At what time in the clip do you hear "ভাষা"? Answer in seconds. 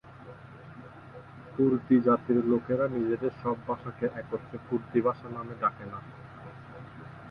5.01-5.27